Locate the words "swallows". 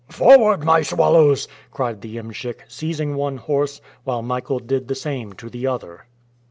0.81-1.47